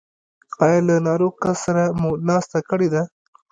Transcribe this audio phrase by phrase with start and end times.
[0.65, 3.01] ایا له ناروغ کس سره مو ناسته کړې ده؟